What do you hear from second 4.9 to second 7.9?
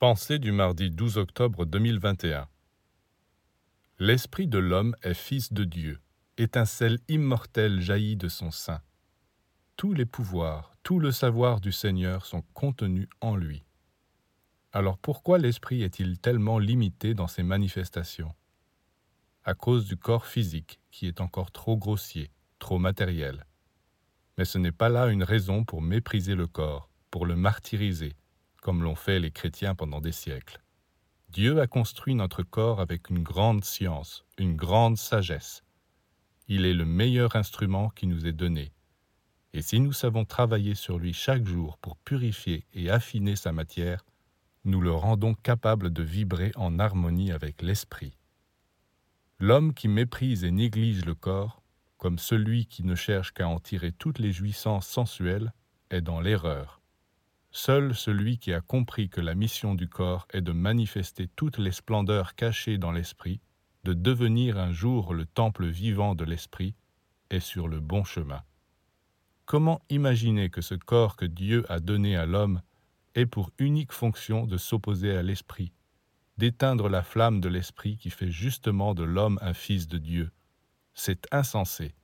est fils de Dieu, étincelle immortelle